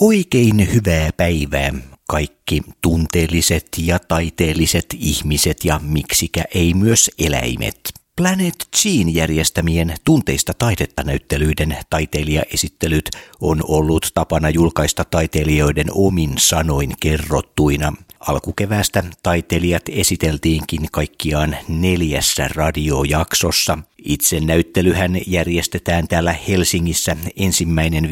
Oikein 0.00 0.72
hyvää 0.74 1.10
päivää 1.16 1.72
kaikki 2.08 2.62
tunteelliset 2.82 3.66
ja 3.78 3.98
taiteelliset 3.98 4.86
ihmiset 4.98 5.64
ja 5.64 5.80
miksikä 5.82 6.44
ei 6.54 6.74
myös 6.74 7.10
eläimet. 7.18 7.80
Planet 8.16 8.68
Gene 8.82 9.10
järjestämien 9.10 9.94
tunteista 10.04 10.54
taidetta 10.54 11.02
näyttelyiden 11.02 11.76
taiteilijaesittelyt 11.90 13.10
on 13.40 13.60
ollut 13.68 14.10
tapana 14.14 14.50
julkaista 14.50 15.04
taiteilijoiden 15.04 15.86
omin 15.94 16.32
sanoin 16.38 16.92
kerrottuina. 17.00 17.92
Alkukeväästä 18.20 19.04
taiteilijat 19.22 19.82
esiteltiinkin 19.88 20.86
kaikkiaan 20.92 21.56
neljässä 21.68 22.48
radiojaksossa. 22.48 23.78
Itse 24.04 24.40
näyttelyhän 24.40 25.20
järjestetään 25.26 26.08
täällä 26.08 26.34
Helsingissä 26.48 27.16
ensimmäinen 27.36 28.04
29.10. 28.04 28.10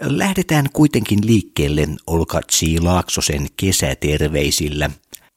Lähdetään 0.00 0.66
kuitenkin 0.72 1.18
liikkeelle 1.24 1.88
Olka 2.06 2.40
G. 2.40 2.52
Laaksosen 2.80 3.46
kesäterveisillä. 3.56 4.90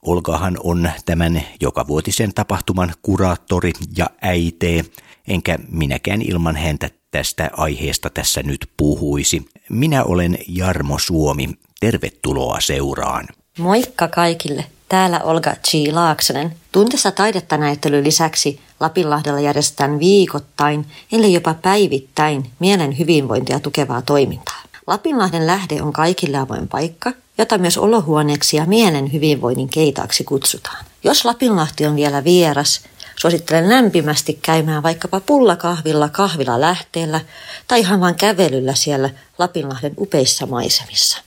Olkahan 0.06 0.58
on 0.64 0.90
tämän 1.06 1.42
jokavuotisen 1.62 2.34
tapahtuman 2.34 2.94
kuraattori 3.02 3.72
ja 3.98 4.10
äitee, 4.22 4.86
enkä 5.28 5.58
minäkään 5.72 6.22
ilman 6.22 6.56
häntä 6.56 6.90
tästä 7.12 7.50
aiheesta 7.54 8.10
tässä 8.10 8.44
nyt 8.44 8.70
puhuisi. 8.78 9.46
Minä 9.70 10.04
olen 10.04 10.38
Jarmo 10.48 11.00
Suomi. 11.00 11.50
Tervetuloa 11.80 12.60
seuraan. 12.60 13.28
Moikka 13.60 14.08
kaikille. 14.08 14.66
Täällä 14.90 15.20
Olga 15.20 15.52
G. 15.52 15.94
Laaksonen. 15.94 16.56
Tuntessa 16.72 17.12
taidetta 17.12 17.58
näyttelyn 17.58 18.04
lisäksi 18.04 18.60
Lapinlahdella 18.80 19.40
järjestetään 19.40 20.00
viikoittain, 20.00 20.86
ellei 21.12 21.34
jopa 21.34 21.54
päivittäin, 21.54 22.52
mielen 22.60 23.00
hyvinvointia 23.00 23.60
tukevaa 23.60 24.02
toimintaa. 24.02 24.62
Lapinlahden 24.88 25.48
lähde 25.48 25.82
on 25.82 25.94
kaikille 25.94 26.38
avoin 26.38 26.68
paikka, 26.68 27.12
jota 27.38 27.58
myös 27.58 27.78
olohuoneeksi 27.78 28.58
ja 28.58 28.66
mielen 28.66 29.14
hyvinvoinnin 29.14 29.70
keitaaksi 29.70 30.24
kutsutaan. 30.24 30.86
Jos 31.04 31.26
Lapinlahti 31.26 31.86
on 31.86 31.96
vielä 31.96 32.24
vieras, 32.24 32.82
suosittelen 33.16 33.70
lämpimästi 33.70 34.40
käymään 34.42 34.84
vaikkapa 34.84 35.20
pullakahvilla 35.20 36.10
kahvilla 36.10 36.62
lähteellä 36.62 37.22
tai 37.68 37.80
ihan 37.80 38.02
vain 38.02 38.16
kävelyllä 38.16 38.76
siellä 38.76 39.10
Lapinlahden 39.38 39.94
upeissa 39.98 40.46
maisemissa. 40.46 41.25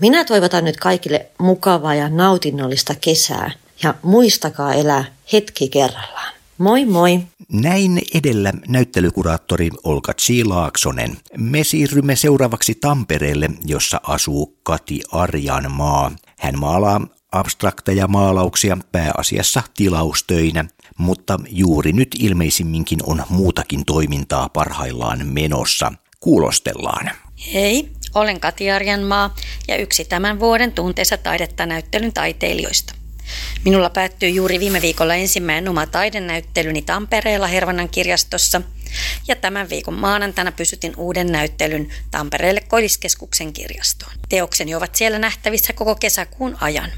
Minä 0.00 0.24
toivotan 0.24 0.64
nyt 0.64 0.76
kaikille 0.76 1.26
mukavaa 1.38 1.94
ja 1.94 2.08
nautinnollista 2.08 2.94
kesää 2.94 3.50
ja 3.82 3.94
muistakaa 4.02 4.74
elää 4.74 5.04
hetki 5.32 5.68
kerrallaan. 5.68 6.34
Moi 6.58 6.84
moi! 6.84 7.20
Näin 7.52 8.02
edellä 8.14 8.52
näyttelykuraattori 8.68 9.70
Olka 9.84 10.12
G. 10.14 10.46
Laaksonen. 10.46 11.16
Me 11.36 11.64
siirrymme 11.64 12.16
seuraavaksi 12.16 12.74
Tampereelle, 12.74 13.50
jossa 13.64 14.00
asuu 14.02 14.58
Kati 14.62 15.00
Arjanmaa. 15.12 16.12
Hän 16.38 16.58
maalaa 16.58 17.00
abstrakteja 17.32 18.08
maalauksia 18.08 18.78
pääasiassa 18.92 19.62
tilaustöinä, 19.76 20.64
mutta 20.98 21.40
juuri 21.48 21.92
nyt 21.92 22.08
ilmeisimminkin 22.18 22.98
on 23.02 23.22
muutakin 23.28 23.84
toimintaa 23.84 24.48
parhaillaan 24.48 25.26
menossa. 25.26 25.92
Kuulostellaan. 26.20 27.10
Hei, 27.52 27.90
olen 28.16 28.40
Kati 28.40 28.70
Arjanmaa 28.70 29.34
ja 29.68 29.76
yksi 29.76 30.04
tämän 30.04 30.40
vuoden 30.40 30.72
tunteessa 30.72 31.16
taidetta 31.16 31.66
näyttelyn 31.66 32.12
taiteilijoista. 32.12 32.94
Minulla 33.64 33.90
päättyi 33.90 34.34
juuri 34.34 34.60
viime 34.60 34.82
viikolla 34.82 35.14
ensimmäinen 35.14 35.68
oma 35.68 35.86
taidenäyttelyni 35.86 36.82
Tampereella 36.82 37.46
Hervannan 37.46 37.88
kirjastossa 37.88 38.62
ja 39.28 39.36
tämän 39.36 39.68
viikon 39.68 39.94
maanantaina 39.94 40.52
pysytin 40.52 40.92
uuden 40.96 41.26
näyttelyn 41.26 41.88
Tampereelle 42.10 42.60
Koilliskeskuksen 42.60 43.52
kirjastoon. 43.52 44.12
Teokseni 44.28 44.74
ovat 44.74 44.94
siellä 44.94 45.18
nähtävissä 45.18 45.72
koko 45.72 45.94
kesäkuun 45.94 46.56
ajan. 46.60 46.92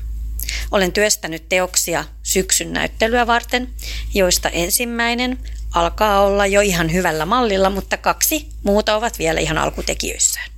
Olen 0.70 0.92
työstänyt 0.92 1.48
teoksia 1.48 2.04
syksyn 2.22 2.72
näyttelyä 2.72 3.26
varten, 3.26 3.68
joista 4.14 4.48
ensimmäinen 4.48 5.38
alkaa 5.74 6.20
olla 6.20 6.46
jo 6.46 6.60
ihan 6.60 6.92
hyvällä 6.92 7.26
mallilla, 7.26 7.70
mutta 7.70 7.96
kaksi 7.96 8.48
muuta 8.62 8.96
ovat 8.96 9.18
vielä 9.18 9.40
ihan 9.40 9.58
alkutekijöissään. 9.58 10.57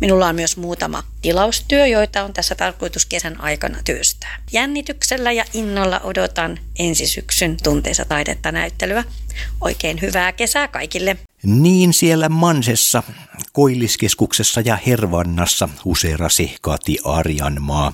Minulla 0.00 0.26
on 0.26 0.34
myös 0.34 0.56
muutama 0.56 1.02
tilaustyö, 1.22 1.86
joita 1.86 2.24
on 2.24 2.32
tässä 2.32 2.54
tarkoitus 2.54 3.06
kesän 3.06 3.40
aikana 3.40 3.78
työstää. 3.84 4.36
Jännityksellä 4.52 5.32
ja 5.32 5.44
innolla 5.54 6.00
odotan 6.00 6.58
ensi 6.78 7.06
syksyn 7.06 7.56
tunteessa 7.62 8.04
taidetta 8.04 8.52
näyttelyä. 8.52 9.04
Oikein 9.60 10.00
hyvää 10.00 10.32
kesää 10.32 10.68
kaikille! 10.68 11.16
Niin 11.42 11.92
siellä 11.92 12.28
Mansessa, 12.28 13.02
Koilliskeskuksessa 13.52 14.60
ja 14.60 14.78
Hervannassa 14.86 15.68
huseerasi 15.84 16.56
Kati 16.60 16.98
Arjanmaa. 17.04 17.92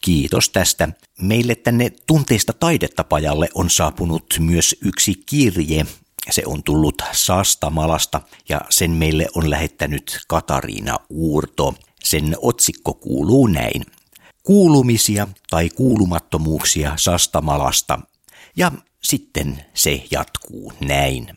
Kiitos 0.00 0.48
tästä. 0.48 0.88
Meille 1.20 1.54
tänne 1.54 1.92
tunteista 2.06 2.52
taidetta 2.52 3.04
pajalle 3.04 3.48
on 3.54 3.70
saapunut 3.70 4.36
myös 4.38 4.76
yksi 4.80 5.14
kirje, 5.26 5.86
se 6.30 6.42
on 6.46 6.62
tullut 6.62 7.02
Sastamalasta 7.12 8.20
ja 8.48 8.60
sen 8.70 8.90
meille 8.90 9.26
on 9.34 9.50
lähettänyt 9.50 10.18
Katariina 10.28 10.98
Uurto. 11.10 11.74
Sen 12.04 12.36
otsikko 12.42 12.94
kuuluu 12.94 13.46
näin. 13.46 13.82
Kuulumisia 14.42 15.28
tai 15.50 15.68
kuulumattomuuksia 15.68 16.92
Sastamalasta. 16.96 17.98
Ja 18.56 18.72
sitten 19.02 19.64
se 19.74 20.04
jatkuu 20.10 20.72
näin. 20.80 21.28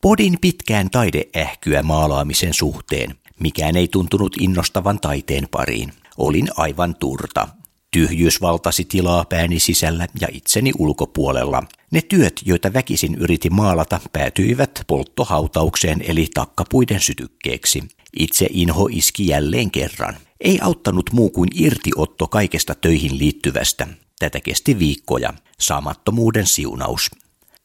Podin 0.00 0.38
pitkään 0.40 0.90
taideähkyä 0.90 1.82
maalaamisen 1.82 2.54
suhteen. 2.54 3.14
Mikään 3.40 3.76
ei 3.76 3.88
tuntunut 3.88 4.36
innostavan 4.40 5.00
taiteen 5.00 5.48
pariin. 5.50 5.92
Olin 6.18 6.48
aivan 6.56 6.94
turta. 6.94 7.48
Tyhjyys 7.90 8.40
valtasi 8.40 8.84
tilaa 8.84 9.24
pääni 9.24 9.60
sisällä 9.60 10.06
ja 10.20 10.28
itseni 10.32 10.72
ulkopuolella. 10.78 11.62
Ne 11.90 12.02
työt, 12.02 12.40
joita 12.44 12.72
väkisin 12.72 13.14
yritin 13.14 13.54
maalata, 13.54 14.00
päätyivät 14.12 14.84
polttohautaukseen 14.86 16.02
eli 16.02 16.28
takkapuiden 16.34 17.00
sytykkeeksi. 17.00 17.82
Itse 18.18 18.46
inho 18.50 18.88
iski 18.92 19.26
jälleen 19.26 19.70
kerran. 19.70 20.16
Ei 20.40 20.58
auttanut 20.62 21.12
muu 21.12 21.30
kuin 21.30 21.48
irtiotto 21.54 22.26
kaikesta 22.26 22.74
töihin 22.74 23.18
liittyvästä. 23.18 23.86
Tätä 24.18 24.40
kesti 24.40 24.78
viikkoja. 24.78 25.34
Saamattomuuden 25.60 26.46
siunaus. 26.46 27.10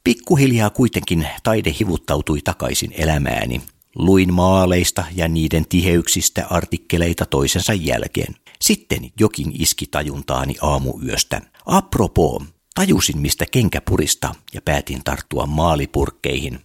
Pikkuhiljaa 0.04 0.70
kuitenkin 0.70 1.28
taide 1.44 1.76
hivuttautui 1.80 2.42
takaisin 2.42 2.92
elämääni. 2.98 3.62
Luin 3.96 4.34
maaleista 4.34 5.04
ja 5.16 5.28
niiden 5.28 5.66
tiheyksistä 5.70 6.48
artikkeleita 6.50 7.26
toisensa 7.26 7.74
jälkeen. 7.74 8.36
Sitten 8.62 9.12
jokin 9.20 9.52
iski 9.62 9.86
tajuntaani 9.92 10.56
aamuyöstä. 10.62 11.42
Apropos, 11.66 12.44
tajusin 12.76 13.18
mistä 13.18 13.46
kenkä 13.52 13.82
purista 13.82 14.36
ja 14.54 14.62
päätin 14.62 15.02
tarttua 15.04 15.46
maalipurkkeihin. 15.46 16.60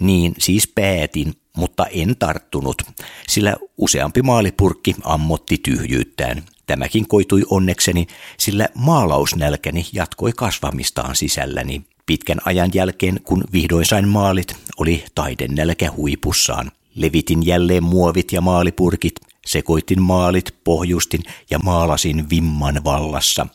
Niin 0.00 0.34
siis 0.38 0.68
päätin, 0.74 1.34
mutta 1.56 1.86
en 1.86 2.16
tarttunut, 2.18 2.82
sillä 3.28 3.56
useampi 3.76 4.22
maalipurkki 4.22 4.94
ammotti 5.02 5.58
tyhjyyttään. 5.58 6.42
Tämäkin 6.66 7.08
koitui 7.08 7.42
onnekseni, 7.50 8.06
sillä 8.38 8.68
maalausnälkäni 8.74 9.86
jatkoi 9.92 10.32
kasvamistaan 10.36 11.16
sisälläni. 11.16 11.82
Pitkän 12.10 12.38
ajan 12.44 12.70
jälkeen, 12.74 13.20
kun 13.24 13.44
vihdoin 13.52 13.84
sain 13.84 14.08
maalit, 14.08 14.56
oli 14.78 15.04
taidennälkä 15.14 15.90
huipussaan. 15.96 16.70
Levitin 16.94 17.46
jälleen 17.46 17.84
muovit 17.84 18.32
ja 18.32 18.40
maalipurkit, 18.40 19.14
sekoitin 19.46 20.02
maalit, 20.02 20.54
pohjustin 20.64 21.20
ja 21.50 21.58
maalasin 21.58 22.30
vimman 22.30 22.84
vallassa. 22.84 23.46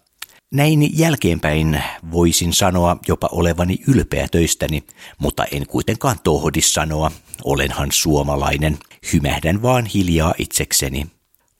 Näin 0.54 1.00
jälkeenpäin 1.00 1.84
voisin 2.12 2.54
sanoa 2.54 2.98
jopa 3.08 3.30
olevani 3.32 3.78
ylpeä 3.88 4.28
töistäni, 4.32 4.84
mutta 5.20 5.46
en 5.46 5.68
kuitenkaan 5.68 6.18
tohdi 6.24 6.62
sanoa, 6.62 7.12
olenhan 7.44 7.90
suomalainen, 7.92 8.78
hymähdän 9.14 9.62
vaan 9.62 9.86
hiljaa 9.86 10.34
itsekseni. 10.38 11.08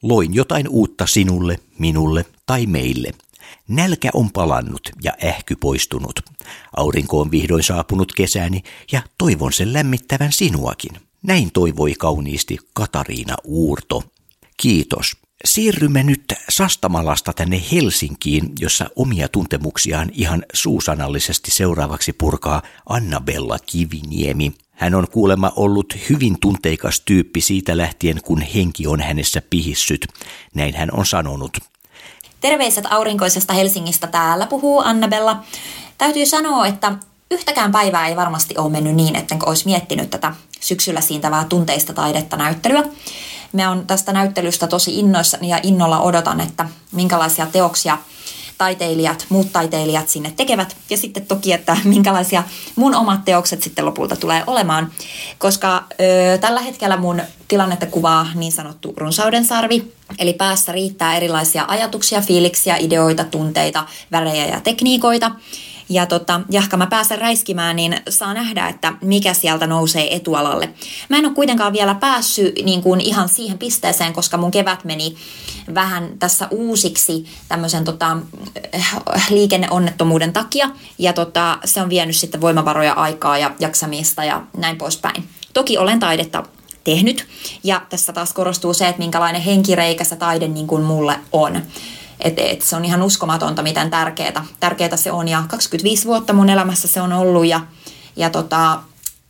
Loin 0.02 0.34
jotain 0.34 0.68
uutta 0.70 1.08
sinulle, 1.08 1.60
minulle 1.80 2.26
tai 2.46 2.66
meille. 2.66 3.12
Nälkä 3.68 4.10
on 4.14 4.32
palannut 4.32 4.90
ja 5.04 5.14
ähky 5.26 5.56
poistunut. 5.56 6.20
Aurinko 6.78 7.22
on 7.22 7.32
vihdoin 7.32 7.64
saapunut 7.64 8.14
kesäni 8.14 8.64
ja 8.92 9.02
toivon 9.18 9.54
sen 9.54 9.74
lämmittävän 9.74 10.32
sinuakin. 10.32 10.92
Näin 11.22 11.52
toivoi 11.52 11.94
kauniisti 11.94 12.58
Katariina 12.74 13.36
Uurto. 13.44 14.04
Kiitos. 14.58 15.18
Siirrymme 15.46 16.04
nyt 16.04 16.34
Sastamalasta 16.50 17.34
tänne 17.34 17.62
Helsinkiin, 17.72 18.52
jossa 18.60 18.90
omia 18.96 19.28
tuntemuksiaan 19.28 20.10
ihan 20.14 20.46
suusanallisesti 20.54 21.52
seuraavaksi 21.52 22.14
purkaa 22.14 22.62
Annabella 22.90 23.60
Kiviniemi. 23.60 24.54
Hän 24.72 24.96
on 24.96 25.08
kuulemma 25.12 25.52
ollut 25.56 25.94
hyvin 26.10 26.40
tunteikas 26.40 27.00
tyyppi 27.00 27.42
siitä 27.42 27.78
lähtien, 27.78 28.22
kun 28.24 28.42
henki 28.42 28.88
on 28.88 29.02
hänessä 29.02 29.42
pihissyt. 29.50 30.08
Näin 30.56 30.76
hän 30.76 30.90
on 30.92 31.06
sanonut. 31.06 31.58
Terveiset 32.46 32.86
aurinkoisesta 32.90 33.54
Helsingistä 33.54 34.08
täällä 34.08 34.48
puhuu 34.48 34.80
Annabella. 34.80 35.44
Täytyy 35.98 36.26
sanoa, 36.26 36.68
että 36.68 36.92
yhtäkään 37.32 37.72
päivää 37.72 38.08
ei 38.08 38.16
varmasti 38.16 38.58
ole 38.58 38.72
mennyt 38.72 38.96
niin, 38.96 39.16
että 39.16 39.36
olisi 39.46 39.66
miettinyt 39.66 40.10
tätä 40.10 40.34
syksyllä 40.60 41.02
siintävää 41.02 41.46
tunteista 41.50 41.94
taidetta 41.94 42.38
näyttelyä. 42.38 42.84
Me 43.54 43.68
on 43.68 43.88
tästä 43.88 44.14
näyttelystä 44.14 44.68
tosi 44.68 45.00
innoissani 45.00 45.50
ja 45.50 45.60
innolla 45.64 46.00
odotan, 46.00 46.42
että 46.42 46.70
minkälaisia 46.92 47.46
teoksia 47.46 47.98
taiteilijat, 48.58 49.26
muut 49.30 49.54
taiteilijat 49.54 50.10
sinne 50.10 50.34
tekevät. 50.36 50.76
Ja 50.90 50.98
sitten 50.98 51.26
toki, 51.26 51.54
että 51.54 51.78
minkälaisia 51.84 52.44
mun 52.76 52.96
omat 52.96 53.26
teokset 53.26 53.64
sitten 53.64 53.86
lopulta 53.86 54.16
tulee 54.16 54.44
olemaan. 54.48 54.92
Koska 55.38 55.84
ö, 56.02 56.38
tällä 56.38 56.62
hetkellä 56.62 56.98
mun 56.98 57.22
tilannetta 57.48 57.86
kuvaa 57.86 58.28
niin 58.36 58.52
sanottu 58.52 58.94
runsauden 58.98 59.46
sarvi. 59.46 59.94
Eli 60.20 60.34
päässä 60.34 60.72
riittää 60.72 61.18
erilaisia 61.18 61.66
ajatuksia, 61.68 62.22
fiiliksiä, 62.22 62.78
ideoita, 62.78 63.24
tunteita, 63.24 63.86
värejä 64.12 64.46
ja 64.46 64.62
tekniikoita 64.62 65.32
ja 65.90 66.06
tota, 66.06 66.42
jahka 66.50 66.78
mä 66.78 66.88
pääsen 66.88 67.18
räiskimään, 67.18 67.76
niin 67.76 67.98
saa 68.10 68.34
nähdä, 68.34 68.68
että 68.68 68.94
mikä 69.02 69.34
sieltä 69.34 69.68
nousee 69.68 70.16
etualalle. 70.16 70.70
Mä 71.10 71.18
en 71.18 71.26
ole 71.26 71.34
kuitenkaan 71.34 71.74
vielä 71.74 71.96
päässyt 71.96 72.56
niin 72.64 72.82
kuin 72.82 73.02
ihan 73.02 73.30
siihen 73.30 73.58
pisteeseen, 73.58 74.14
koska 74.14 74.38
mun 74.38 74.52
kevät 74.52 74.84
meni 74.84 75.16
vähän 75.74 76.10
tässä 76.20 76.48
uusiksi 76.52 77.26
tämmöisen 77.48 77.84
tota, 77.84 78.18
liikenneonnettomuuden 79.30 80.34
takia. 80.34 80.70
Ja 80.98 81.14
tota, 81.14 81.58
se 81.66 81.82
on 81.82 81.90
vienyt 81.90 82.16
sitten 82.16 82.42
voimavaroja, 82.42 82.94
aikaa 82.94 83.38
ja 83.38 83.52
jaksamista 83.60 84.24
ja 84.24 84.42
näin 84.58 84.78
poispäin. 84.78 85.30
Toki 85.54 85.78
olen 85.78 86.00
taidetta 86.00 86.44
tehnyt. 86.84 87.28
Ja 87.64 87.82
tässä 87.90 88.14
taas 88.14 88.34
korostuu 88.34 88.74
se, 88.74 88.88
että 88.88 89.00
minkälainen 89.00 89.42
henkireikä 89.42 90.04
se 90.04 90.16
taide 90.16 90.48
niin 90.48 90.68
kuin 90.68 90.84
mulle 90.84 91.20
on. 91.32 91.62
Et, 92.20 92.40
et 92.40 92.62
se 92.62 92.76
on 92.76 92.86
ihan 92.86 93.02
uskomatonta, 93.02 93.64
miten 93.64 93.90
tärkeää, 93.90 94.46
tärkeää 94.60 94.98
se 94.98 95.12
on. 95.12 95.28
Ja 95.28 95.44
25 95.48 96.06
vuotta 96.06 96.34
mun 96.34 96.50
elämässä 96.50 96.88
se 96.88 97.02
on 97.02 97.14
ollut 97.14 97.46
ja, 97.46 97.62
ja 98.16 98.30
tota, 98.30 98.80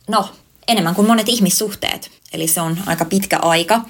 no, 0.08 0.28
enemmän 0.68 0.94
kuin 0.94 1.06
monet 1.06 1.28
ihmissuhteet. 1.28 2.10
Eli 2.32 2.48
se 2.48 2.60
on 2.60 2.78
aika 2.86 3.04
pitkä 3.04 3.38
aika. 3.42 3.80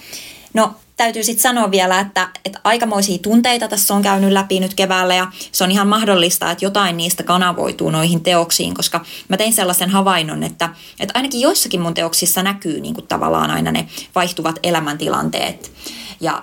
No, 0.55 0.75
täytyy 0.97 1.25
sitten 1.25 1.43
sanoa 1.43 1.71
vielä, 1.71 2.01
että, 2.01 2.29
että 2.45 2.61
aikamoisia 2.65 3.19
tunteita 3.19 3.69
tässä 3.69 3.95
on 3.95 4.03
käynyt 4.03 4.33
läpi 4.33 4.61
nyt 4.61 4.75
keväällä 4.75 5.15
ja 5.15 5.27
se 5.53 5.65
on 5.65 5.71
ihan 5.71 5.89
mahdollista, 5.89 6.51
että 6.51 6.65
jotain 6.65 6.97
niistä 6.97 7.23
kanavoituu 7.23 7.91
noihin 7.91 8.21
teoksiin, 8.21 8.75
koska 8.75 9.05
mä 9.29 9.37
tein 9.37 9.53
sellaisen 9.53 9.91
havainnon, 9.91 10.43
että, 10.43 10.69
että 11.01 11.13
ainakin 11.15 11.41
joissakin 11.41 11.81
mun 11.81 11.95
teoksissa 11.95 12.43
näkyy 12.43 12.81
niin 12.81 12.95
kuin 12.95 13.07
tavallaan 13.07 13.51
aina 13.51 13.73
ne 13.73 13.89
vaihtuvat 14.15 14.59
elämäntilanteet 14.63 15.73
ja 16.21 16.43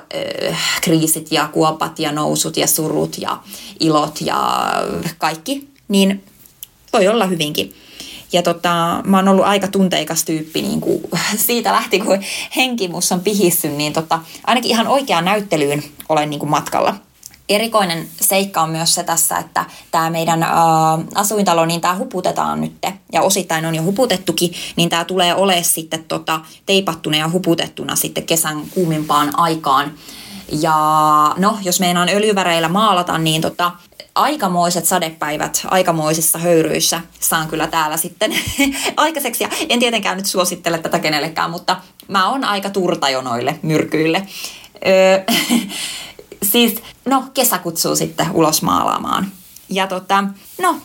äh, 0.50 0.60
kriisit 0.82 1.32
ja 1.32 1.48
kuopat 1.48 2.00
ja 2.00 2.12
nousut 2.12 2.58
ja 2.58 2.68
surut 2.68 3.18
ja 3.18 3.38
ilot 3.80 4.22
ja 4.22 4.72
kaikki, 5.18 5.68
niin 5.88 6.24
voi 6.94 7.08
olla 7.08 7.26
hyvinkin. 7.26 7.74
Ja 8.34 8.42
tota, 8.42 9.02
mä 9.04 9.18
oon 9.18 9.28
ollut 9.28 9.46
aika 9.46 9.68
tunteikas 9.68 10.24
tyyppi 10.24 10.62
niin 10.62 10.82
kuin 10.82 11.02
siitä 11.48 11.72
lähti, 11.72 12.00
kun 12.00 12.20
henki 12.56 12.90
on 13.14 13.20
pihissyt, 13.20 13.72
niin 13.72 13.94
tota, 13.94 14.20
ainakin 14.48 14.72
ihan 14.72 14.88
oikeaan 14.88 15.26
näyttelyyn 15.26 15.84
olen 16.10 16.30
niin 16.30 16.40
kuin 16.40 16.50
matkalla 16.50 16.96
erikoinen 17.50 18.08
seikka 18.22 18.62
on 18.62 18.70
myös 18.70 18.96
se 18.96 19.04
tässä, 19.04 19.38
että 19.38 19.66
tämä 19.92 20.10
meidän 20.10 20.44
ä, 20.44 20.48
asuintalo, 21.16 21.66
niin 21.66 21.82
tämä 21.82 21.98
huputetaan 21.98 22.62
nyt, 22.62 22.74
ja 23.14 23.22
osittain 23.22 23.66
on 23.66 23.76
jo 23.76 23.84
huputettukin, 23.84 24.54
niin 24.76 24.90
tämä 24.90 25.06
tulee 25.06 25.36
olemaan 25.36 25.64
sitten 25.64 26.04
tota, 26.04 26.40
teipattuna 26.66 27.18
ja 27.18 27.30
huputettuna 27.30 27.96
sitten 27.96 28.26
kesän 28.26 28.62
kuumimpaan 28.74 29.40
aikaan. 29.40 29.92
Ja 30.62 30.76
no, 31.38 31.58
jos 31.62 31.80
meinaan 31.80 32.10
öljyväreillä 32.10 32.70
maalata, 32.70 33.18
niin 33.18 33.42
tota, 33.42 33.72
aikamoiset 34.16 34.86
sadepäivät 34.86 35.62
aikamoisissa 35.66 36.40
höyryissä 36.40 37.02
saan 37.20 37.48
kyllä 37.48 37.68
täällä 37.68 37.98
sitten 37.98 38.34
aikaiseksi. 38.98 39.44
Ja 39.44 39.50
en 39.70 39.80
tietenkään 39.80 40.18
nyt 40.18 40.26
suosittele 40.26 40.78
tätä 40.78 41.00
kenellekään, 41.00 41.52
mutta 41.52 41.78
mä 42.08 42.30
oon 42.30 42.44
aika 42.44 42.70
turtajonoille 42.70 43.60
myrkyille. 43.62 44.28
Öö, 44.88 45.24
siis, 46.52 46.76
no, 47.06 47.24
kesä 47.34 47.58
kutsuu 47.58 47.96
sitten 47.96 48.32
ulos 48.34 48.62
maalaamaan. 48.62 49.32
Ja 49.70 49.88
tota, 49.88 50.24
no, 50.62 50.76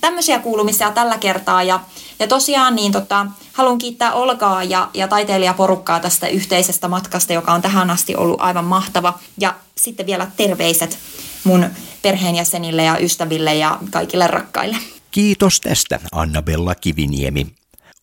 tämmöisiä 0.00 0.38
kuulumisia 0.38 0.90
tällä 0.90 1.18
kertaa. 1.18 1.62
Ja, 1.62 1.80
ja 2.18 2.28
tosiaan 2.28 2.76
niin 2.76 2.92
tota, 2.92 3.26
haluan 3.52 3.78
kiittää 3.78 4.12
Olkaa 4.12 4.64
ja, 4.64 4.90
ja 4.94 5.08
taiteilijaporukkaa 5.08 6.00
tästä 6.00 6.28
yhteisestä 6.28 6.88
matkasta, 6.88 7.32
joka 7.32 7.52
on 7.52 7.62
tähän 7.62 7.90
asti 7.90 8.16
ollut 8.16 8.40
aivan 8.40 8.64
mahtava. 8.64 9.18
Ja 9.40 9.54
sitten 9.76 10.06
vielä 10.06 10.30
terveiset 10.36 10.98
mun 11.44 11.66
perheenjäsenille 12.02 12.84
ja 12.84 12.98
ystäville 12.98 13.54
ja 13.54 13.78
kaikille 13.90 14.26
rakkaille. 14.26 14.76
Kiitos 15.10 15.60
tästä, 15.60 16.00
Annabella 16.12 16.74
Kiviniemi. 16.74 17.46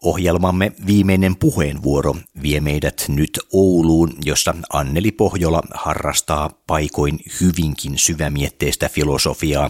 Ohjelmamme 0.04 0.72
viimeinen 0.88 1.36
puheenvuoro 1.36 2.16
vie 2.42 2.60
meidät 2.60 3.06
nyt 3.08 3.40
Ouluun, 3.54 4.14
jossa 4.26 4.56
Anneli 4.74 5.12
Pohjola 5.12 5.62
harrastaa 5.74 6.50
paikoin 6.68 7.20
hyvinkin 7.42 7.98
syvämietteistä 7.98 8.90
filosofiaa. 8.90 9.70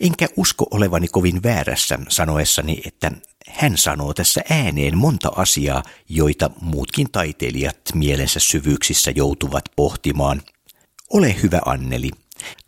Enkä 0.00 0.26
usko 0.36 0.66
olevani 0.70 1.08
kovin 1.08 1.42
väärässä 1.42 1.98
sanoessani, 2.08 2.82
että 2.86 3.12
hän 3.48 3.78
sanoo 3.78 4.14
tässä 4.14 4.40
ääneen 4.50 4.98
monta 4.98 5.32
asiaa, 5.36 5.82
joita 6.08 6.50
muutkin 6.60 7.06
taiteilijat 7.12 7.76
mielensä 7.94 8.40
syvyyksissä 8.40 9.10
joutuvat 9.10 9.64
pohtimaan. 9.76 10.42
Ole 11.10 11.36
hyvä 11.42 11.60
Anneli, 11.66 12.10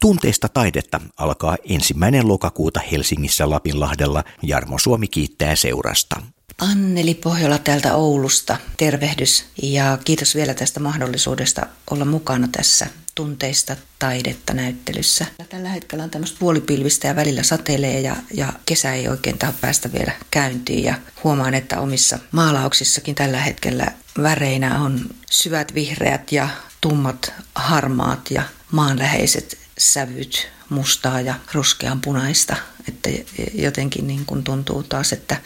Tunteista 0.00 0.48
taidetta 0.48 1.00
alkaa 1.16 1.56
ensimmäinen 1.68 2.28
lokakuuta 2.28 2.80
Helsingissä 2.92 3.50
Lapinlahdella. 3.50 4.24
Jarmo 4.42 4.78
Suomi 4.78 5.08
kiittää 5.08 5.56
seurasta. 5.56 6.22
Anneli 6.60 7.14
Pohjola 7.14 7.58
täältä 7.58 7.94
Oulusta, 7.94 8.56
tervehdys. 8.76 9.44
Ja 9.62 9.98
kiitos 10.04 10.34
vielä 10.34 10.54
tästä 10.54 10.80
mahdollisuudesta 10.80 11.66
olla 11.90 12.04
mukana 12.04 12.48
tässä 12.52 12.86
tunteista 13.14 13.76
taidetta 13.98 14.54
näyttelyssä. 14.54 15.26
Tällä 15.48 15.68
hetkellä 15.68 16.04
on 16.04 16.10
tämmöistä 16.10 16.38
puolipilvistä 16.38 17.08
ja 17.08 17.16
välillä 17.16 17.42
satelee 17.42 18.00
ja, 18.00 18.16
ja 18.34 18.52
kesä 18.66 18.94
ei 18.94 19.08
oikein 19.08 19.38
taho 19.38 19.52
päästä 19.60 19.92
vielä 19.92 20.12
käyntiin. 20.30 20.84
Ja 20.84 20.94
huomaan, 21.24 21.54
että 21.54 21.80
omissa 21.80 22.18
maalauksissakin 22.32 23.14
tällä 23.14 23.40
hetkellä 23.40 23.86
väreinä 24.22 24.82
on 24.82 25.00
syvät 25.30 25.74
vihreät 25.74 26.32
ja 26.32 26.48
tummat 26.80 27.32
harmaat 27.54 28.30
ja 28.30 28.42
maanläheiset 28.72 29.58
sävyt, 29.78 30.48
mustaa 30.68 31.20
ja 31.20 31.34
ruskean 31.52 32.00
punaista. 32.00 32.56
Että 32.88 33.10
jotenkin 33.54 34.06
niin 34.06 34.26
kuin 34.26 34.44
tuntuu 34.44 34.82
taas, 34.82 35.12
että 35.12 35.36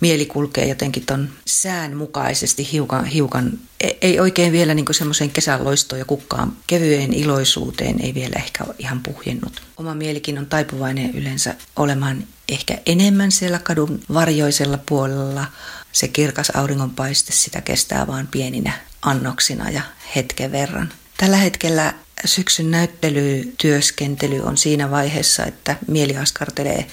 mieli 0.00 0.26
kulkee 0.26 0.68
jotenkin 0.68 1.06
ton 1.06 1.28
sään 1.46 1.96
mukaisesti 1.96 2.72
hiukan, 2.72 3.04
hiukan 3.04 3.58
e, 3.80 3.90
ei 4.00 4.20
oikein 4.20 4.52
vielä 4.52 4.74
niin 4.74 4.86
semmoiseen 4.90 5.30
kesän 5.30 5.64
loistoon 5.64 5.98
ja 5.98 6.04
kukkaan 6.04 6.56
kevyeen 6.66 7.12
iloisuuteen 7.12 8.00
ei 8.00 8.14
vielä 8.14 8.34
ehkä 8.36 8.64
ihan 8.78 9.00
puhjennut. 9.00 9.62
Oma 9.76 9.94
mielikin 9.94 10.38
on 10.38 10.46
taipuvainen 10.46 11.14
yleensä 11.14 11.54
olemaan 11.76 12.24
ehkä 12.48 12.78
enemmän 12.86 13.32
siellä 13.32 13.58
kadun 13.58 14.00
varjoisella 14.14 14.78
puolella. 14.78 15.46
Se 15.92 16.08
kirkas 16.08 16.50
auringonpaiste 16.50 17.32
sitä 17.32 17.60
kestää 17.60 18.06
vain 18.06 18.26
pieninä 18.26 18.72
annoksina 19.02 19.70
ja 19.70 19.82
hetken 20.16 20.52
verran. 20.52 20.92
Tällä 21.16 21.36
hetkellä 21.36 21.94
syksyn 22.24 22.70
näyttelytyöskentely 22.70 24.40
on 24.40 24.56
siinä 24.56 24.90
vaiheessa, 24.90 25.44
että 25.44 25.76
mieli 25.86 26.16
askartelee 26.16 26.86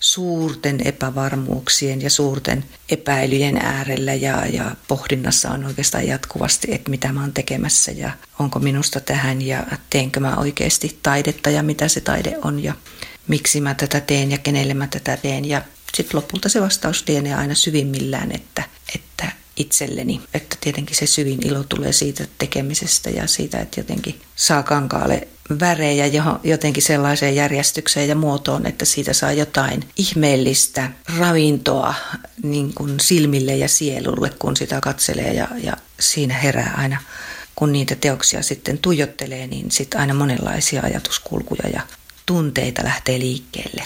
suurten 0.00 0.80
epävarmuuksien 0.84 2.02
ja 2.02 2.10
suurten 2.10 2.64
epäilyjen 2.90 3.56
äärellä 3.56 4.14
ja, 4.14 4.46
ja 4.46 4.76
pohdinnassa 4.88 5.50
on 5.50 5.64
oikeastaan 5.64 6.06
jatkuvasti, 6.06 6.74
että 6.74 6.90
mitä 6.90 7.12
mä 7.12 7.20
oon 7.20 7.32
tekemässä 7.32 7.92
ja 7.92 8.10
onko 8.38 8.58
minusta 8.58 9.00
tähän 9.00 9.42
ja 9.42 9.66
teenkö 9.90 10.20
mä 10.20 10.36
oikeasti 10.36 10.98
taidetta 11.02 11.50
ja 11.50 11.62
mitä 11.62 11.88
se 11.88 12.00
taide 12.00 12.38
on 12.42 12.62
ja 12.62 12.74
miksi 13.28 13.60
mä 13.60 13.74
tätä 13.74 14.00
teen 14.00 14.30
ja 14.30 14.38
kenelle 14.38 14.74
mä 14.74 14.86
tätä 14.86 15.16
teen. 15.16 15.44
Ja 15.44 15.62
sitten 15.94 16.16
lopulta 16.16 16.48
se 16.48 16.60
vastaus 16.60 17.04
lienee 17.08 17.34
aina 17.34 17.54
syvimmillään, 17.54 18.32
että, 18.32 18.62
itselleni. 19.56 20.20
Että 20.34 20.56
tietenkin 20.60 20.96
se 20.96 21.06
syvin 21.06 21.46
ilo 21.46 21.64
tulee 21.64 21.92
siitä 21.92 22.24
tekemisestä 22.38 23.10
ja 23.10 23.26
siitä, 23.26 23.58
että 23.58 23.80
jotenkin 23.80 24.20
saa 24.36 24.62
kankaalle 24.62 25.28
värejä 25.60 26.06
jotenkin 26.44 26.82
sellaiseen 26.82 27.36
järjestykseen 27.36 28.08
ja 28.08 28.14
muotoon, 28.14 28.66
että 28.66 28.84
siitä 28.84 29.12
saa 29.12 29.32
jotain 29.32 29.84
ihmeellistä 29.96 30.90
ravintoa 31.18 31.94
niin 32.42 32.74
kuin 32.74 33.00
silmille 33.00 33.56
ja 33.56 33.68
sielulle, 33.68 34.30
kun 34.38 34.56
sitä 34.56 34.80
katselee 34.80 35.32
ja, 35.32 35.48
ja 35.62 35.76
siinä 36.00 36.34
herää 36.34 36.74
aina 36.76 37.00
kun 37.56 37.72
niitä 37.72 37.94
teoksia 37.94 38.42
sitten 38.42 38.78
tuijottelee, 38.78 39.46
niin 39.46 39.70
sitten 39.70 40.00
aina 40.00 40.14
monenlaisia 40.14 40.82
ajatuskulkuja 40.82 41.68
ja 41.72 41.80
tunteita 42.26 42.84
lähtee 42.84 43.18
liikkeelle. 43.18 43.84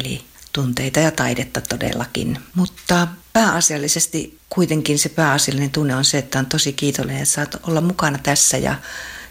Eli 0.00 0.24
tunteita 0.52 1.00
ja 1.00 1.10
taidetta 1.10 1.60
todellakin. 1.60 2.38
Mutta 2.54 3.08
pääasiallisesti 3.32 4.38
kuitenkin 4.58 4.98
se 4.98 5.08
pääasiallinen 5.08 5.70
tunne 5.70 5.94
on 5.94 6.04
se, 6.04 6.18
että 6.18 6.38
on 6.38 6.46
tosi 6.46 6.72
kiitollinen, 6.72 7.22
että 7.22 7.34
saat 7.34 7.56
olla 7.62 7.80
mukana 7.80 8.18
tässä 8.22 8.56
ja 8.56 8.74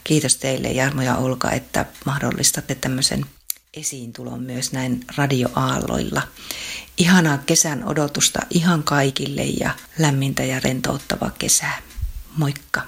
kiitos 0.04 0.36
teille 0.36 0.68
Jarmo 0.72 1.02
ja 1.02 1.16
Olka, 1.16 1.52
että 1.52 1.86
mahdollistatte 2.06 2.76
tämmöisen 2.76 3.26
esiintulon 3.74 4.44
myös 4.44 4.72
näin 4.72 5.06
radioaalloilla. 5.18 6.22
Ihanaa 6.98 7.38
kesän 7.38 7.84
odotusta 7.84 8.40
ihan 8.50 8.84
kaikille 8.84 9.44
ja 9.44 9.72
lämmintä 10.00 10.44
ja 10.44 10.60
rentouttavaa 10.60 11.32
kesää. 11.40 11.82
Moikka! 12.38 12.82